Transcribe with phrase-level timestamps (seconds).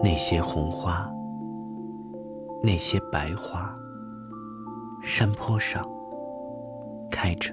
[0.00, 1.10] 那些红花，
[2.62, 3.76] 那些白花，
[5.02, 5.84] 山坡上
[7.10, 7.52] 开着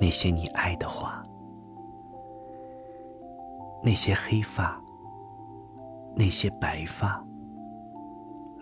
[0.00, 1.22] 那些你爱的花，
[3.84, 4.80] 那些黑发，
[6.16, 7.22] 那些白发，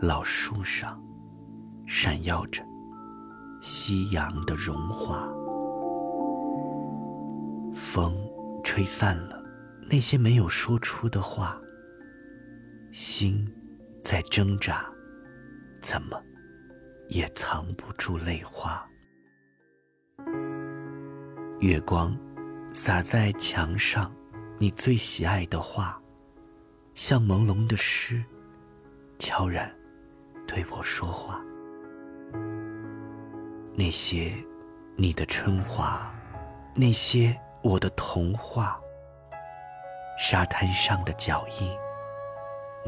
[0.01, 1.01] 老树上
[1.87, 2.65] 闪耀着
[3.63, 5.25] 夕阳的荣华，
[7.75, 8.13] 风
[8.65, 9.41] 吹散了
[9.89, 11.57] 那些没有说出的话。
[12.97, 13.47] 心
[14.03, 14.87] 在挣扎，
[15.83, 16.19] 怎么
[17.11, 18.83] 也藏不住泪花。
[21.61, 22.19] 月光
[22.73, 24.11] 洒在墙上，
[24.59, 26.01] 你最喜爱的画，
[26.95, 28.25] 像朦胧的诗，
[29.19, 29.71] 悄然
[30.47, 31.39] 对我说话。
[33.75, 34.33] 那些
[34.97, 36.11] 你的春华，
[36.75, 38.81] 那些我的童话，
[40.19, 41.86] 沙滩上的脚印。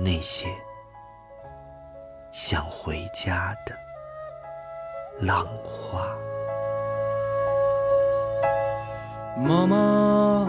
[0.01, 0.47] 那些
[2.31, 3.75] 想回家的
[5.21, 6.07] 浪花，
[9.37, 10.49] 妈妈，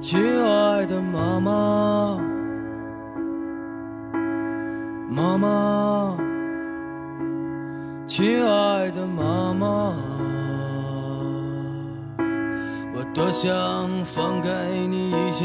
[0.00, 2.18] 亲爱的妈妈，
[5.10, 6.16] 妈妈，
[8.06, 9.94] 亲爱的妈妈，
[12.94, 13.46] 我多想
[14.06, 14.48] 放给
[14.86, 15.44] 你一些。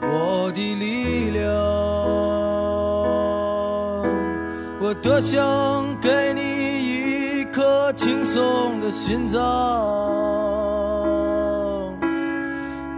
[0.00, 1.52] 我的力量，
[4.80, 9.42] 我多想给你一颗轻松的心脏，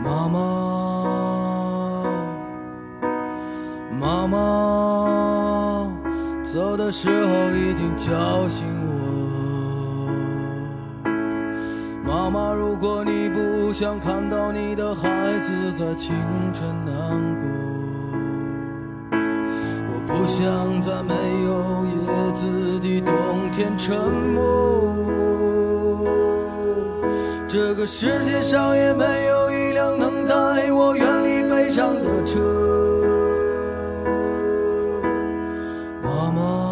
[0.05, 0.39] 妈妈，
[3.99, 4.39] 妈妈，
[6.45, 8.67] 走的时候一定叫醒
[11.03, 11.09] 我，
[12.05, 13.30] 妈妈，如果你
[13.71, 16.13] 不想看到你的孩子在清
[16.53, 16.93] 晨难
[17.39, 17.49] 过，
[19.87, 23.97] 我不想在没有叶子的冬天沉
[24.35, 24.43] 默。
[27.47, 32.41] 这个世界上也没有一辆能带我远离悲伤的车。
[36.03, 36.70] 妈妈，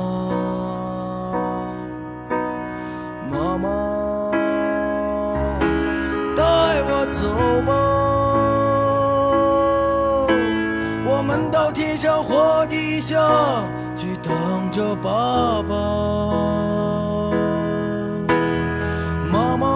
[7.11, 7.27] 走
[7.63, 7.73] 吧。
[11.05, 13.17] 我们到天上或地下
[13.97, 15.75] 去等着爸爸。
[19.31, 19.67] 妈妈，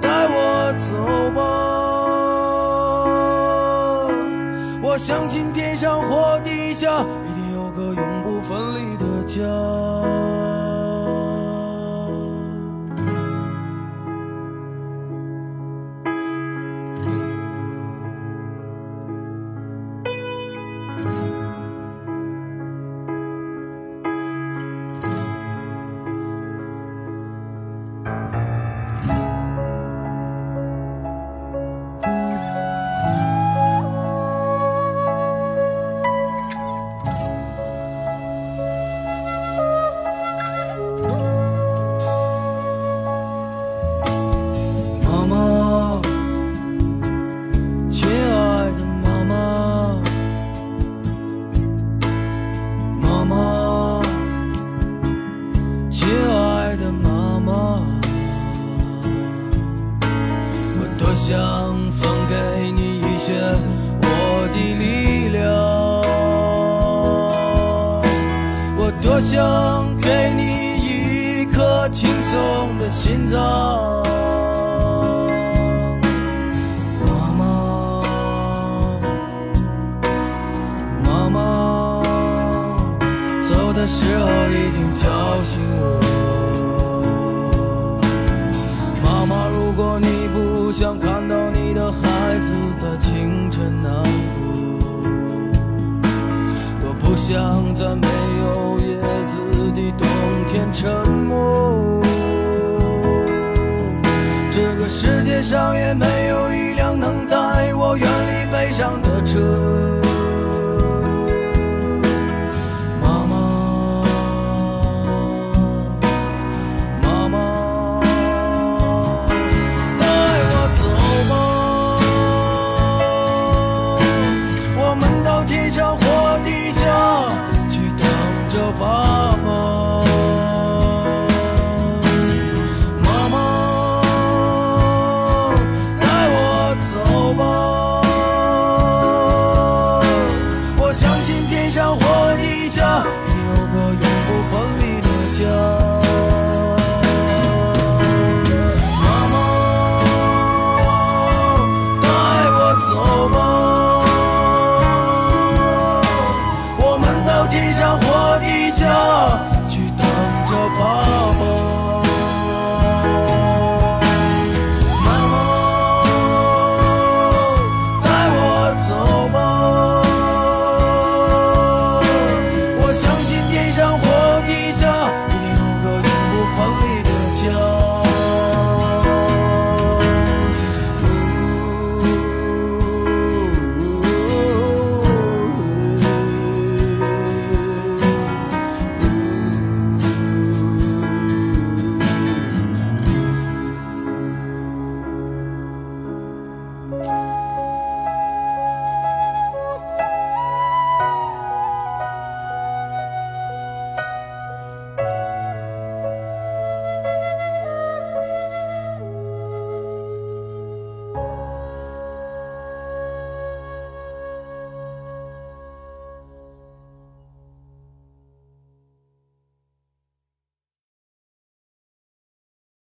[0.00, 0.94] 带我走
[1.34, 1.40] 吧。
[4.82, 9.42] 我相信天上或地下一定有个永不分离的家。
[61.28, 61.36] 想
[61.90, 63.34] 分给你一些
[64.00, 65.44] 我的力量，
[68.78, 70.40] 我多想给你
[70.80, 73.38] 一颗轻松的心脏。
[77.04, 77.44] 妈妈，
[81.04, 82.02] 妈妈，
[83.42, 85.04] 走的时候一定叫
[85.44, 85.84] 醒我。
[89.04, 91.17] 妈妈，如果你不想看
[97.30, 98.08] 像在没
[98.40, 98.96] 有叶
[99.26, 99.38] 子
[99.74, 100.08] 的冬
[100.46, 102.02] 天沉默。
[104.50, 109.67] 这个世界上也没有一辆能带我远离悲伤的车。